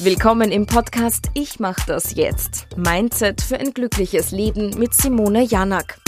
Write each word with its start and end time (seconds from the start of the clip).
Willkommen 0.00 0.52
im 0.52 0.64
Podcast 0.64 1.28
Ich 1.34 1.58
mach 1.58 1.84
das 1.84 2.14
jetzt. 2.14 2.68
Mindset 2.76 3.40
für 3.40 3.58
ein 3.58 3.74
glückliches 3.74 4.30
Leben 4.30 4.78
mit 4.78 4.94
Simone 4.94 5.42
Janak. 5.42 5.98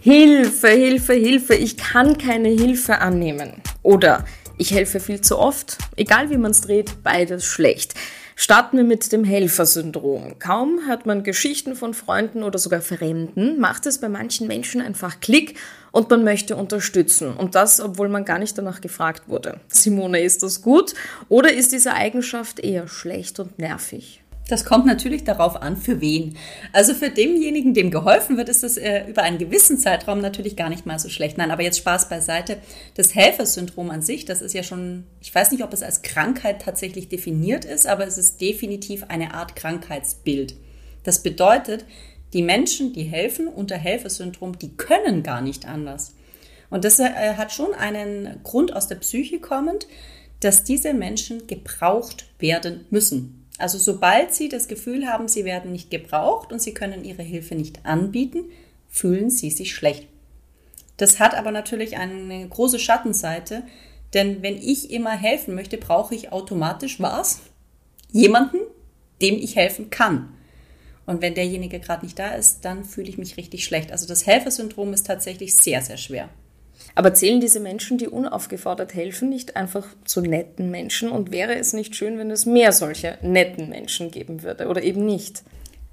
Hilfe, 0.00 0.70
Hilfe, 0.70 1.12
Hilfe, 1.12 1.54
ich 1.54 1.76
kann 1.76 2.18
keine 2.18 2.48
Hilfe 2.48 2.98
annehmen. 2.98 3.62
Oder 3.84 4.24
ich 4.58 4.72
helfe 4.72 4.98
viel 4.98 5.20
zu 5.20 5.38
oft. 5.38 5.78
Egal 5.94 6.30
wie 6.30 6.36
man 6.36 6.50
es 6.50 6.62
dreht, 6.62 7.04
beides 7.04 7.44
schlecht. 7.44 7.94
Starten 8.36 8.76
wir 8.76 8.84
mit 8.84 9.12
dem 9.12 9.22
Helfersyndrom. 9.22 10.40
Kaum 10.40 10.80
hört 10.88 11.06
man 11.06 11.22
Geschichten 11.22 11.76
von 11.76 11.94
Freunden 11.94 12.42
oder 12.42 12.58
sogar 12.58 12.80
Fremden, 12.80 13.60
macht 13.60 13.86
es 13.86 13.98
bei 13.98 14.08
manchen 14.08 14.48
Menschen 14.48 14.80
einfach 14.80 15.20
Klick 15.20 15.56
und 15.92 16.10
man 16.10 16.24
möchte 16.24 16.56
unterstützen. 16.56 17.36
Und 17.36 17.54
das, 17.54 17.80
obwohl 17.80 18.08
man 18.08 18.24
gar 18.24 18.40
nicht 18.40 18.58
danach 18.58 18.80
gefragt 18.80 19.28
wurde. 19.28 19.60
Simone, 19.68 20.20
ist 20.20 20.42
das 20.42 20.62
gut 20.62 20.94
oder 21.28 21.52
ist 21.52 21.70
diese 21.70 21.94
Eigenschaft 21.94 22.58
eher 22.58 22.88
schlecht 22.88 23.38
und 23.38 23.60
nervig? 23.60 24.23
Das 24.46 24.66
kommt 24.66 24.84
natürlich 24.84 25.24
darauf 25.24 25.62
an, 25.62 25.76
für 25.76 26.02
wen. 26.02 26.36
Also 26.72 26.92
für 26.92 27.08
denjenigen, 27.08 27.72
dem 27.72 27.90
geholfen 27.90 28.36
wird, 28.36 28.50
ist 28.50 28.62
das 28.62 28.76
äh, 28.76 29.04
über 29.08 29.22
einen 29.22 29.38
gewissen 29.38 29.78
Zeitraum 29.78 30.20
natürlich 30.20 30.54
gar 30.54 30.68
nicht 30.68 30.84
mal 30.84 30.98
so 30.98 31.08
schlecht. 31.08 31.38
Nein, 31.38 31.50
aber 31.50 31.62
jetzt 31.62 31.78
Spaß 31.78 32.10
beiseite. 32.10 32.58
Das 32.94 33.14
Helfersyndrom 33.14 33.90
an 33.90 34.02
sich, 34.02 34.26
das 34.26 34.42
ist 34.42 34.52
ja 34.52 34.62
schon, 34.62 35.04
ich 35.22 35.34
weiß 35.34 35.50
nicht, 35.50 35.64
ob 35.64 35.72
es 35.72 35.82
als 35.82 36.02
Krankheit 36.02 36.60
tatsächlich 36.60 37.08
definiert 37.08 37.64
ist, 37.64 37.86
aber 37.86 38.06
es 38.06 38.18
ist 38.18 38.40
definitiv 38.40 39.04
eine 39.08 39.32
Art 39.32 39.56
Krankheitsbild. 39.56 40.54
Das 41.04 41.22
bedeutet, 41.22 41.86
die 42.34 42.42
Menschen, 42.42 42.92
die 42.92 43.04
helfen 43.04 43.48
unter 43.48 43.76
Helfersyndrom, 43.76 44.58
die 44.58 44.76
können 44.76 45.22
gar 45.22 45.40
nicht 45.40 45.66
anders. 45.66 46.14
Und 46.68 46.84
das 46.84 46.98
äh, 46.98 47.34
hat 47.36 47.52
schon 47.52 47.72
einen 47.72 48.40
Grund 48.42 48.74
aus 48.74 48.88
der 48.88 48.96
Psyche 48.96 49.38
kommend, 49.38 49.86
dass 50.40 50.64
diese 50.64 50.92
Menschen 50.92 51.46
gebraucht 51.46 52.26
werden 52.38 52.86
müssen. 52.90 53.43
Also 53.58 53.78
sobald 53.78 54.34
Sie 54.34 54.48
das 54.48 54.68
Gefühl 54.68 55.06
haben, 55.06 55.28
Sie 55.28 55.44
werden 55.44 55.72
nicht 55.72 55.90
gebraucht 55.90 56.52
und 56.52 56.60
Sie 56.60 56.74
können 56.74 57.04
Ihre 57.04 57.22
Hilfe 57.22 57.54
nicht 57.54 57.86
anbieten, 57.86 58.44
fühlen 58.88 59.30
Sie 59.30 59.50
sich 59.50 59.74
schlecht. 59.74 60.08
Das 60.96 61.18
hat 61.18 61.34
aber 61.34 61.50
natürlich 61.50 61.96
eine 61.96 62.48
große 62.48 62.78
Schattenseite, 62.78 63.62
denn 64.12 64.42
wenn 64.42 64.56
ich 64.56 64.90
immer 64.90 65.10
helfen 65.10 65.54
möchte, 65.54 65.76
brauche 65.76 66.14
ich 66.14 66.32
automatisch 66.32 67.00
was? 67.00 67.40
Jemanden, 68.12 68.58
dem 69.20 69.36
ich 69.36 69.56
helfen 69.56 69.90
kann. 69.90 70.32
Und 71.06 71.20
wenn 71.20 71.34
derjenige 71.34 71.80
gerade 71.80 72.04
nicht 72.04 72.18
da 72.18 72.30
ist, 72.30 72.64
dann 72.64 72.84
fühle 72.84 73.08
ich 73.08 73.18
mich 73.18 73.36
richtig 73.36 73.64
schlecht. 73.64 73.92
Also 73.92 74.06
das 74.06 74.26
Helfersyndrom 74.26 74.92
ist 74.92 75.06
tatsächlich 75.06 75.56
sehr, 75.56 75.82
sehr 75.82 75.96
schwer. 75.96 76.28
Aber 76.94 77.14
zählen 77.14 77.40
diese 77.40 77.60
Menschen, 77.60 77.98
die 77.98 78.08
unaufgefordert 78.08 78.94
helfen, 78.94 79.28
nicht 79.28 79.56
einfach 79.56 79.86
zu 80.04 80.20
netten 80.20 80.70
Menschen? 80.70 81.10
Und 81.10 81.32
wäre 81.32 81.56
es 81.56 81.72
nicht 81.72 81.96
schön, 81.96 82.18
wenn 82.18 82.30
es 82.30 82.46
mehr 82.46 82.72
solche 82.72 83.18
netten 83.22 83.68
Menschen 83.68 84.10
geben 84.10 84.42
würde 84.42 84.68
oder 84.68 84.82
eben 84.82 85.04
nicht? 85.04 85.42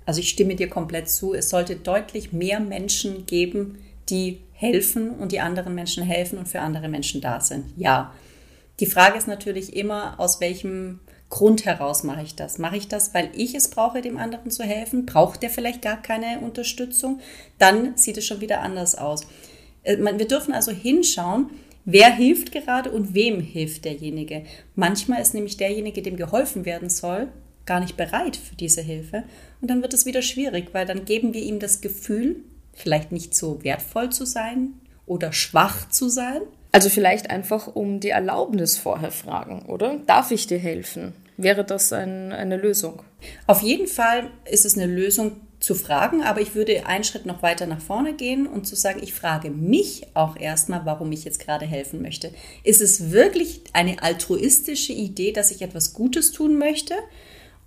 Also 0.06 0.20
ich 0.20 0.30
stimme 0.30 0.56
dir 0.56 0.70
komplett 0.70 1.10
zu. 1.10 1.34
Es 1.34 1.50
sollte 1.50 1.76
deutlich 1.76 2.34
mehr 2.34 2.60
Menschen 2.60 3.26
geben, 3.26 3.80
die 4.10 4.42
helfen 4.54 5.12
und 5.12 5.32
die 5.32 5.40
anderen 5.40 5.74
Menschen 5.74 6.04
helfen 6.04 6.38
und 6.38 6.48
für 6.48 6.62
andere 6.62 6.88
Menschen 6.88 7.22
da 7.22 7.40
sind. 7.40 7.66
Ja. 7.78 8.14
Die 8.80 8.86
Frage 8.86 9.18
ist 9.18 9.28
natürlich 9.28 9.76
immer, 9.76 10.20
aus 10.20 10.42
welchem 10.42 11.00
Grund 11.30 11.66
heraus 11.66 12.04
mache 12.04 12.24
ich 12.24 12.36
das? 12.36 12.58
Mache 12.58 12.78
ich 12.78 12.88
das, 12.88 13.14
weil 13.14 13.30
ich 13.34 13.56
es 13.56 13.70
brauche, 13.70 14.02
dem 14.02 14.18
anderen 14.18 14.52
zu 14.52 14.64
helfen? 14.64 15.06
Braucht 15.06 15.42
der 15.42 15.50
vielleicht 15.50 15.82
gar 15.82 16.02
keine 16.02 16.40
Unterstützung? 16.42 17.20
Dann 17.58 17.96
sieht 17.96 18.18
es 18.18 18.26
schon 18.26 18.42
wieder 18.42 18.62
anders 18.62 18.96
aus. 18.96 19.26
Äh, 19.84 19.98
wir 19.98 20.28
dürfen 20.28 20.54
also 20.54 20.72
hinschauen, 20.72 21.50
wer 21.86 22.14
hilft 22.14 22.52
gerade 22.52 22.92
und 22.92 23.14
wem 23.14 23.42
hilft 23.42 23.86
derjenige. 23.86 24.44
Manchmal 24.76 25.22
ist 25.22 25.34
nämlich 25.34 25.58
derjenige, 25.58 26.02
dem 26.02 26.18
geholfen 26.18 26.66
werden 26.66 26.90
soll, 26.90 27.28
gar 27.66 27.80
nicht 27.80 27.98
bereit 27.98 28.36
für 28.36 28.56
diese 28.56 28.82
Hilfe. 28.82 29.24
Und 29.62 29.70
dann 29.70 29.82
wird 29.82 29.94
es 29.94 30.06
wieder 30.06 30.22
schwierig, 30.22 30.70
weil 30.74 30.86
dann 30.86 31.06
geben 31.06 31.34
wir 31.34 31.42
ihm 31.42 31.60
das 31.60 31.82
Gefühl, 31.82 32.38
vielleicht 32.74 33.12
nicht 33.12 33.36
so 33.36 33.64
wertvoll 33.64 34.12
zu 34.12 34.26
sein 34.26 34.74
oder 35.06 35.34
schwach 35.34 35.90
zu 35.90 36.10
sein. 36.10 36.42
Also 36.72 36.90
vielleicht 36.90 37.30
einfach 37.30 37.68
um 37.68 38.00
die 38.00 38.10
Erlaubnis 38.10 38.78
vorher 38.78 39.12
fragen, 39.12 39.64
oder? 39.68 40.00
Darf 40.08 40.32
ich 40.32 40.48
dir 40.48 40.58
helfen? 40.58 41.14
Wäre 41.38 41.66
das 41.66 41.92
ein, 41.92 42.32
eine 42.32 42.58
Lösung? 42.58 43.02
Auf 43.48 43.62
jeden 43.62 43.88
Fall 43.88 44.30
ist 44.50 44.66
es 44.66 44.78
eine 44.78 44.88
Lösung, 44.88 45.34
zu 45.72 45.76
fragen, 45.76 46.22
aber 46.22 46.42
ich 46.42 46.54
würde 46.54 46.86
einen 46.86 47.06
Schritt 47.06 47.26
noch 47.26 47.42
weiter 47.42 47.66
nach 47.66 47.80
vorne 47.80 48.14
gehen 48.14 48.46
und 48.46 48.68
zu 48.68 48.76
sagen, 48.76 49.00
ich 49.02 49.14
frage 49.14 49.50
mich 49.50 50.06
auch 50.14 50.36
erstmal, 50.36 50.86
warum 50.86 51.14
ich 51.14 51.24
jetzt 51.24 51.40
gerade 51.40 51.66
helfen 51.66 52.02
möchte. 52.02 52.34
Ist 52.66 52.82
es 52.82 53.12
wirklich 53.12 53.62
eine 53.72 54.04
altruistische 54.04 54.92
Idee, 54.92 55.32
dass 55.32 55.50
ich 55.50 55.62
etwas 55.62 55.94
Gutes 55.94 56.34
tun 56.34 56.58
möchte? 56.58 56.96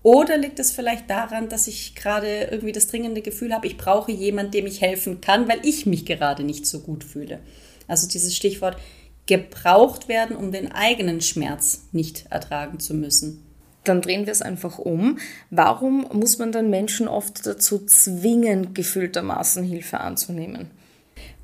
Oder 0.03 0.37
liegt 0.37 0.59
es 0.59 0.71
vielleicht 0.71 1.09
daran, 1.09 1.49
dass 1.49 1.67
ich 1.67 1.95
gerade 1.95 2.49
irgendwie 2.51 2.73
das 2.73 2.89
dringende 2.89 3.23
Gefühl 3.23 3.55
habe, 3.55 3.67
ich 3.67 3.79
brauche 3.79 4.13
jemanden, 4.13 4.53
dem 4.53 4.67
ich 4.67 4.83
helfen 4.83 5.23
kann, 5.23 5.49
weil 5.49 5.61
ich 5.63 5.87
mich 5.87 6.05
gerade 6.05 6.45
nicht 6.45 6.67
so 6.67 6.81
gut 6.81 7.05
fühle? 7.05 7.41
Also 7.89 8.07
dieses 8.07 8.37
Stichwort 8.37 8.77
gebraucht 9.25 10.09
werden, 10.09 10.37
um 10.37 10.53
den 10.53 10.71
eigenen 10.71 11.23
Schmerz 11.23 11.85
nicht 11.93 12.27
ertragen 12.29 12.81
zu 12.81 12.93
müssen 12.93 13.43
dann 13.85 14.01
drehen 14.01 14.27
wir 14.27 14.33
es 14.33 14.43
einfach 14.43 14.79
um. 14.79 15.19
Warum 15.51 16.07
muss 16.13 16.39
man 16.39 16.53
dann 16.53 16.71
Menschen 16.71 17.09
oft 17.09 17.47
dazu 17.47 17.85
zwingen, 17.85 18.75
gefühltermaßen 18.75 19.65
Hilfe 19.65 20.01
anzunehmen? 20.01 20.71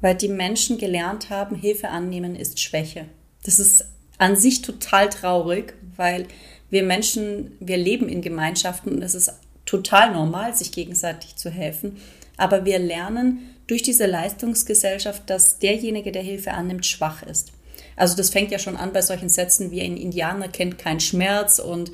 Weil 0.00 0.14
die 0.14 0.28
Menschen 0.28 0.78
gelernt 0.78 1.30
haben, 1.30 1.54
Hilfe 1.56 1.88
annehmen 1.88 2.34
ist 2.34 2.58
Schwäche. 2.60 3.06
Das 3.44 3.58
ist 3.58 3.84
an 4.18 4.36
sich 4.36 4.62
total 4.62 5.08
traurig, 5.08 5.74
weil 5.96 6.26
wir 6.70 6.82
Menschen, 6.82 7.52
wir 7.60 7.76
leben 7.76 8.08
in 8.08 8.22
Gemeinschaften 8.22 8.92
und 8.92 9.02
es 9.02 9.14
ist 9.14 9.32
total 9.66 10.12
normal, 10.12 10.54
sich 10.54 10.72
gegenseitig 10.72 11.36
zu 11.36 11.50
helfen. 11.50 11.98
Aber 12.36 12.64
wir 12.64 12.78
lernen 12.78 13.40
durch 13.66 13.82
diese 13.82 14.06
Leistungsgesellschaft, 14.06 15.28
dass 15.28 15.58
derjenige, 15.58 16.12
der 16.12 16.22
Hilfe 16.22 16.52
annimmt, 16.52 16.86
schwach 16.86 17.22
ist. 17.22 17.52
Also 17.96 18.16
das 18.16 18.30
fängt 18.30 18.50
ja 18.50 18.58
schon 18.58 18.76
an 18.76 18.92
bei 18.92 19.02
solchen 19.02 19.28
Sätzen 19.28 19.70
wie 19.70 19.82
ein 19.82 19.96
Indianer 19.96 20.48
kennt 20.48 20.78
keinen 20.78 21.00
Schmerz 21.00 21.58
und 21.58 21.92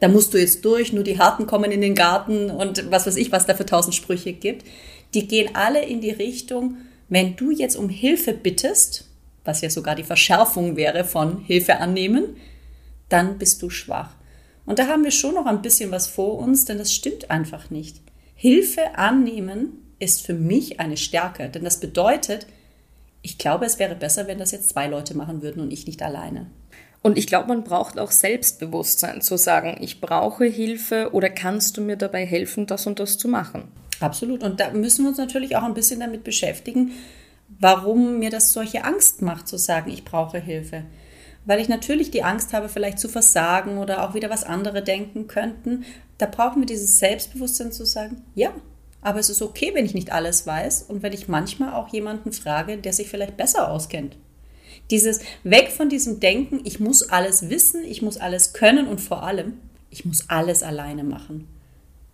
da 0.00 0.08
musst 0.08 0.34
du 0.34 0.38
jetzt 0.38 0.64
durch, 0.64 0.92
nur 0.92 1.04
die 1.04 1.18
Harten 1.18 1.46
kommen 1.46 1.72
in 1.72 1.80
den 1.80 1.94
Garten 1.94 2.50
und 2.50 2.90
was 2.90 3.06
weiß 3.06 3.16
ich, 3.16 3.32
was 3.32 3.46
da 3.46 3.54
für 3.54 3.66
tausend 3.66 3.94
Sprüche 3.94 4.32
gibt. 4.32 4.66
Die 5.14 5.26
gehen 5.26 5.54
alle 5.54 5.84
in 5.84 6.00
die 6.00 6.10
Richtung, 6.10 6.76
wenn 7.08 7.36
du 7.36 7.50
jetzt 7.50 7.76
um 7.76 7.88
Hilfe 7.88 8.32
bittest, 8.32 9.08
was 9.44 9.60
ja 9.60 9.70
sogar 9.70 9.94
die 9.94 10.04
Verschärfung 10.04 10.76
wäre 10.76 11.04
von 11.04 11.40
Hilfe 11.40 11.78
annehmen, 11.78 12.36
dann 13.08 13.38
bist 13.38 13.62
du 13.62 13.70
schwach. 13.70 14.14
Und 14.66 14.80
da 14.80 14.88
haben 14.88 15.04
wir 15.04 15.12
schon 15.12 15.34
noch 15.34 15.46
ein 15.46 15.62
bisschen 15.62 15.92
was 15.92 16.08
vor 16.08 16.38
uns, 16.38 16.64
denn 16.64 16.78
das 16.78 16.92
stimmt 16.92 17.30
einfach 17.30 17.70
nicht. 17.70 18.00
Hilfe 18.34 18.96
annehmen 18.96 19.94
ist 19.98 20.26
für 20.26 20.34
mich 20.34 20.80
eine 20.80 20.96
Stärke, 20.96 21.48
denn 21.48 21.64
das 21.64 21.80
bedeutet, 21.80 22.46
ich 23.22 23.38
glaube, 23.38 23.64
es 23.64 23.78
wäre 23.78 23.94
besser, 23.94 24.26
wenn 24.26 24.38
das 24.38 24.50
jetzt 24.50 24.68
zwei 24.68 24.88
Leute 24.88 25.16
machen 25.16 25.42
würden 25.42 25.62
und 25.62 25.72
ich 25.72 25.86
nicht 25.86 26.02
alleine. 26.02 26.50
Und 27.06 27.16
ich 27.18 27.28
glaube, 27.28 27.46
man 27.46 27.62
braucht 27.62 28.00
auch 28.00 28.10
Selbstbewusstsein 28.10 29.20
zu 29.22 29.38
sagen, 29.38 29.76
ich 29.80 30.00
brauche 30.00 30.44
Hilfe 30.44 31.10
oder 31.12 31.30
kannst 31.30 31.76
du 31.76 31.80
mir 31.80 31.96
dabei 31.96 32.26
helfen, 32.26 32.66
das 32.66 32.88
und 32.88 32.98
das 32.98 33.16
zu 33.16 33.28
machen. 33.28 33.68
Absolut. 34.00 34.42
Und 34.42 34.58
da 34.58 34.72
müssen 34.72 35.04
wir 35.04 35.10
uns 35.10 35.18
natürlich 35.18 35.54
auch 35.54 35.62
ein 35.62 35.74
bisschen 35.74 36.00
damit 36.00 36.24
beschäftigen, 36.24 36.90
warum 37.60 38.18
mir 38.18 38.30
das 38.30 38.52
solche 38.52 38.82
Angst 38.82 39.22
macht, 39.22 39.46
zu 39.46 39.56
sagen, 39.56 39.88
ich 39.88 40.04
brauche 40.04 40.40
Hilfe. 40.40 40.82
Weil 41.44 41.60
ich 41.60 41.68
natürlich 41.68 42.10
die 42.10 42.24
Angst 42.24 42.52
habe, 42.52 42.68
vielleicht 42.68 42.98
zu 42.98 43.08
versagen 43.08 43.78
oder 43.78 44.02
auch 44.02 44.14
wieder 44.14 44.28
was 44.28 44.42
andere 44.42 44.82
denken 44.82 45.28
könnten. 45.28 45.84
Da 46.18 46.26
brauchen 46.26 46.62
wir 46.62 46.66
dieses 46.66 46.98
Selbstbewusstsein 46.98 47.70
zu 47.70 47.86
sagen, 47.86 48.24
ja, 48.34 48.50
aber 49.00 49.20
es 49.20 49.30
ist 49.30 49.42
okay, 49.42 49.70
wenn 49.74 49.86
ich 49.86 49.94
nicht 49.94 50.10
alles 50.10 50.44
weiß 50.44 50.82
und 50.88 51.04
wenn 51.04 51.12
ich 51.12 51.28
manchmal 51.28 51.72
auch 51.72 51.86
jemanden 51.86 52.32
frage, 52.32 52.78
der 52.78 52.92
sich 52.92 53.08
vielleicht 53.08 53.36
besser 53.36 53.70
auskennt. 53.70 54.16
Dieses 54.90 55.20
weg 55.42 55.70
von 55.70 55.88
diesem 55.88 56.20
Denken, 56.20 56.60
ich 56.64 56.80
muss 56.80 57.02
alles 57.08 57.50
wissen, 57.50 57.84
ich 57.84 58.02
muss 58.02 58.16
alles 58.18 58.52
können 58.52 58.86
und 58.86 59.00
vor 59.00 59.22
allem, 59.22 59.54
ich 59.90 60.04
muss 60.04 60.28
alles 60.28 60.62
alleine 60.62 61.04
machen. 61.04 61.48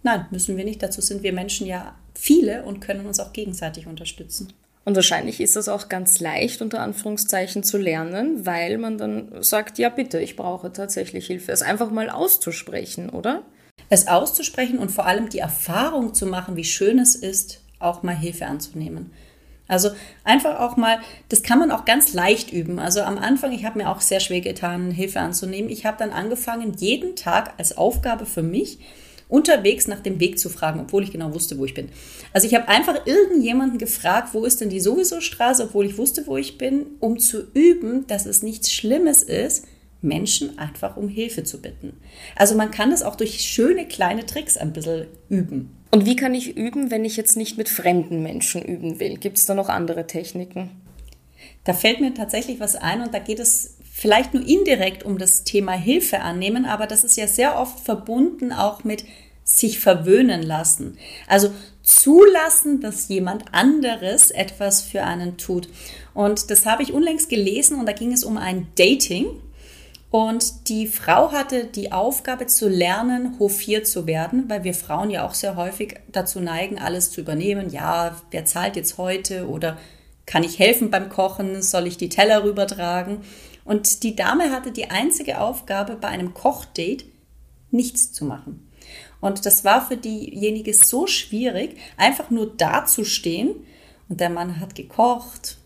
Nein, 0.02 0.26
müssen 0.31 0.56
wir 0.56 0.64
nicht. 0.64 0.82
Dazu 0.82 1.00
sind 1.00 1.23
wir 1.23 1.32
Menschen 1.32 1.67
ja 1.67 1.94
viele 2.14 2.64
und 2.64 2.81
können 2.81 3.06
uns 3.06 3.20
auch 3.20 3.32
gegenseitig 3.32 3.87
unterstützen. 3.87 4.52
Und 4.85 4.96
wahrscheinlich 4.96 5.41
ist 5.41 5.55
das 5.55 5.69
auch 5.69 5.88
ganz 5.88 6.19
leicht 6.19 6.61
unter 6.61 6.81
Anführungszeichen 6.81 7.62
zu 7.62 7.79
lernen, 7.79 8.44
weil 8.46 8.79
man 8.79 8.99
dann 8.99 9.43
sagt, 9.43 9.79
ja 9.79 9.88
bitte, 9.91 10.20
ich 10.20 10.35
brauche 10.35 10.73
tatsächlich 10.73 11.29
Hilfe. 11.29 11.52
Es 11.52 11.62
einfach 11.62 11.91
mal 11.91 12.11
auszusprechen, 12.11 13.08
oder? 13.08 13.43
Es 13.88 14.08
auszusprechen 14.08 14.79
und 14.79 14.91
vor 14.91 15.06
allem 15.06 15.29
die 15.29 15.38
Erfahrung 15.38 16.14
zu 16.14 16.26
machen, 16.26 16.56
wie 16.56 16.64
schön 16.64 16.99
es 16.99 17.14
ist, 17.14 17.61
auch 17.79 18.02
mal 18.02 18.17
Hilfe 18.17 18.46
anzunehmen. 18.46 19.12
Also 19.72 19.90
einfach 20.22 20.60
auch 20.60 20.76
mal, 20.76 20.98
das 21.30 21.42
kann 21.42 21.58
man 21.58 21.70
auch 21.70 21.86
ganz 21.86 22.12
leicht 22.12 22.52
üben. 22.52 22.78
Also 22.78 23.00
am 23.00 23.16
Anfang, 23.16 23.52
ich 23.52 23.64
habe 23.64 23.78
mir 23.78 23.88
auch 23.88 24.02
sehr 24.02 24.20
schwer 24.20 24.42
getan, 24.42 24.90
Hilfe 24.90 25.20
anzunehmen. 25.20 25.70
Ich 25.70 25.86
habe 25.86 25.96
dann 25.98 26.10
angefangen, 26.10 26.74
jeden 26.78 27.16
Tag 27.16 27.54
als 27.56 27.78
Aufgabe 27.78 28.26
für 28.26 28.42
mich 28.42 28.78
unterwegs 29.30 29.88
nach 29.88 30.00
dem 30.00 30.20
Weg 30.20 30.38
zu 30.38 30.50
fragen, 30.50 30.80
obwohl 30.80 31.04
ich 31.04 31.10
genau 31.10 31.32
wusste, 31.32 31.56
wo 31.56 31.64
ich 31.64 31.72
bin. 31.72 31.88
Also 32.34 32.46
ich 32.46 32.54
habe 32.54 32.69
einfach 32.69 33.06
irgendjemanden 33.06 33.78
gefragt, 33.78 34.34
wo 34.34 34.44
ist 34.44 34.60
denn 34.60 34.69
die 34.69 34.78
sowieso 34.78 35.22
Straße, 35.22 35.64
obwohl 35.64 35.86
ich 35.86 35.96
wusste, 35.96 36.26
wo 36.26 36.36
ich 36.36 36.58
bin, 36.58 36.84
um 37.00 37.19
zu 37.19 37.42
üben, 37.54 38.06
dass 38.08 38.26
es 38.26 38.42
nichts 38.42 38.70
Schlimmes 38.70 39.22
ist, 39.22 39.64
Menschen 40.02 40.58
einfach 40.58 40.98
um 40.98 41.08
Hilfe 41.08 41.44
zu 41.44 41.62
bitten. 41.62 41.94
Also 42.36 42.56
man 42.56 42.70
kann 42.70 42.90
das 42.90 43.02
auch 43.02 43.16
durch 43.16 43.40
schöne 43.40 43.88
kleine 43.88 44.26
Tricks 44.26 44.58
ein 44.58 44.74
bisschen 44.74 45.06
üben. 45.30 45.81
Und 45.93 46.06
wie 46.06 46.17
kann 46.17 46.35
ich 46.35 46.56
üben, 46.56 46.91
wenn 46.91 47.05
ich 47.05 47.19
jetzt 47.19 47.37
nicht 47.37 47.59
mit 47.59 47.69
fremden 47.69 48.23
Menschen 48.23 48.62
üben 48.62 48.99
will? 48.99 49.19
Gibt 49.19 49.37
es 49.37 49.44
da 49.44 49.55
noch 49.55 49.69
andere 49.69 50.06
Techniken? 50.06 50.71
Da 51.65 51.75
fällt 51.75 52.00
mir 52.00 52.15
tatsächlich 52.15 52.61
was 52.61 52.77
ein 52.77 53.03
und 53.03 53.12
da 53.12 53.19
geht 53.19 53.39
es 53.39 53.77
vielleicht 53.93 54.33
nur 54.33 54.47
indirekt 54.47 55.05
um 55.05 55.19
das 55.19 55.44
Thema 55.44 55.73
Hilfe 55.73 56.21
annehmen, 56.21 56.65
aber 56.65 56.87
das 56.87 57.05
ist 57.05 57.17
ja 57.19 57.27
sehr 57.27 57.59
oft 57.61 57.79
verbunden 57.79 58.53
auch 58.53 58.85
mit 58.85 59.05
sich 59.44 59.81
verwöhnen 59.81 60.43
lassen. 60.43 60.97
Also 61.29 61.53
zulassen, 61.83 62.81
dass 62.81 63.09
jemand 63.09 63.53
anderes 63.53 64.31
etwas 64.31 64.81
für 64.81 65.03
einen 65.03 65.37
tut. 65.37 65.69
Und 66.15 66.50
das 66.50 66.65
habe 66.65 66.83
ich 66.83 66.94
unlängst 66.94 67.29
gelesen 67.29 67.79
und 67.79 67.87
da 67.87 67.93
ging 67.93 68.12
es 68.12 68.25
um 68.25 68.39
ein 68.39 68.69
Dating. 68.77 69.27
Und 70.12 70.69
die 70.69 70.88
Frau 70.88 71.32
hatte 71.32 71.64
die 71.64 71.91
Aufgabe 71.91 72.47
zu 72.47 72.69
lernen, 72.69 73.38
hofiert 73.38 73.87
zu 73.87 74.06
werden, 74.06 74.44
weil 74.47 74.62
wir 74.62 74.75
Frauen 74.75 75.09
ja 75.09 75.26
auch 75.26 75.32
sehr 75.32 75.56
häufig 75.56 76.00
dazu 76.12 76.38
neigen, 76.38 76.79
alles 76.79 77.11
zu 77.11 77.23
übernehmen. 77.23 77.70
Ja, 77.70 78.20
wer 78.31 78.44
zahlt 78.44 78.76
jetzt 78.76 78.99
heute 78.99 79.49
oder 79.49 79.79
kann 80.26 80.44
ich 80.44 80.59
helfen 80.59 80.91
beim 80.91 81.09
Kochen? 81.09 81.62
Soll 81.62 81.87
ich 81.87 81.97
die 81.97 82.11
Teller 82.11 82.44
rübertragen? 82.44 83.23
Und 83.64 84.03
die 84.03 84.14
Dame 84.14 84.50
hatte 84.50 84.70
die 84.70 84.91
einzige 84.91 85.41
Aufgabe 85.41 85.97
bei 85.97 86.09
einem 86.09 86.35
Kochdate, 86.35 87.06
nichts 87.70 88.12
zu 88.12 88.26
machen. 88.26 88.70
Und 89.23 89.47
das 89.47 89.65
war 89.65 89.87
für 89.87 89.97
diejenige 89.97 90.75
so 90.75 91.06
schwierig, 91.06 91.79
einfach 91.97 92.29
nur 92.29 92.55
dazustehen. 92.55 93.55
Und 94.11 94.20
der 94.20 94.29
Mann 94.29 94.61
hat 94.61 94.75
gekocht, 94.75 95.56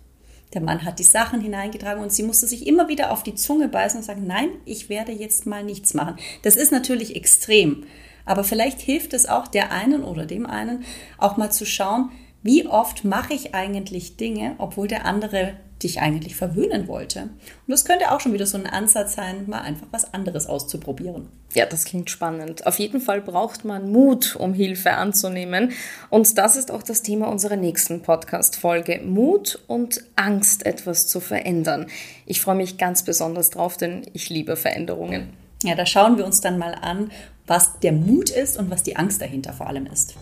der 0.55 0.61
Mann 0.63 0.85
hat 0.85 0.99
die 0.99 1.05
Sachen 1.05 1.41
hineingetragen 1.41 2.03
und 2.03 2.13
sie 2.13 2.23
musste 2.23 2.47
sich 2.47 2.67
immer 2.67 2.89
wieder 2.89 3.11
auf 3.13 3.23
die 3.23 3.35
Zunge 3.35 3.69
beißen 3.69 3.99
und 3.99 4.05
sagen, 4.05 4.27
nein, 4.27 4.49
ich 4.65 4.89
werde 4.89 5.13
jetzt 5.13 5.47
mal 5.47 5.65
nichts 5.65 5.95
machen. 5.95 6.17
Das 6.43 6.57
ist 6.57 6.73
natürlich 6.73 7.17
extrem. 7.17 7.85
Aber 8.25 8.45
vielleicht 8.45 8.81
hilft 8.81 9.13
es 9.13 9.27
auch 9.27 9.47
der 9.47 9.73
einen 9.73 10.03
oder 10.03 10.27
dem 10.27 10.47
einen, 10.47 10.85
auch 11.19 11.37
mal 11.37 11.51
zu 11.51 11.65
schauen, 11.65 12.11
wie 12.43 12.67
oft 12.67 13.05
mache 13.05 13.35
ich 13.35 13.55
eigentlich 13.55 14.17
Dinge, 14.17 14.55
obwohl 14.59 14.89
der 14.89 15.05
andere 15.05 15.55
dich 15.83 16.01
eigentlich 16.01 16.37
verwöhnen 16.37 16.89
wollte. 16.89 17.23
Und 17.23 17.31
das 17.69 17.85
könnte 17.85 18.11
auch 18.11 18.21
schon 18.21 18.33
wieder 18.33 18.47
so 18.47 18.57
ein 18.57 18.67
Ansatz 18.67 19.15
sein, 19.15 19.45
mal 19.47 19.61
einfach 19.61 19.87
was 19.91 20.13
anderes 20.15 20.47
auszuprobieren. 20.47 21.29
Ja, 21.55 21.67
das 21.67 21.85
klingt 21.85 22.11
spannend. 22.11 22.67
Auf 22.67 22.79
jeden 22.79 23.01
Fall 23.01 23.21
braucht 23.21 23.65
man 23.65 23.91
Mut, 23.91 24.37
um 24.37 24.55
Hilfe 24.55 24.93
anzunehmen. 24.93 25.73
Und 26.11 26.39
das 26.39 26.57
ist 26.57 26.71
auch 26.71 26.83
das 26.83 27.03
Thema 27.03 27.29
unserer 27.29 27.57
nächsten 27.57 28.03
Podcast-Folge. 28.03 29.01
Mut 29.05 29.63
und 29.67 30.03
Angst, 30.17 30.65
etwas 30.65 31.09
zu 31.09 31.21
verändern. 31.21 31.87
Ich 32.25 32.41
freue 32.41 32.57
mich 32.57 32.79
ganz 32.79 33.05
besonders 33.05 33.51
drauf, 33.51 33.77
denn 33.77 34.03
ich 34.13 34.29
liebe 34.31 34.57
Veränderungen. 34.57 35.33
Ja, 35.63 35.75
da 35.75 35.87
schauen 35.87 36.19
wir 36.19 36.27
uns 36.27 36.41
dann 36.41 36.59
mal 36.59 36.75
an, 36.75 37.11
was 37.47 37.79
der 37.81 37.93
Mut 37.93 38.31
ist 38.31 38.59
und 38.59 38.71
was 38.71 38.83
die 38.83 38.97
Angst 38.97 39.21
dahinter 39.21 39.53
vor 39.53 39.67
allem 39.67 39.87
ist. 39.87 40.15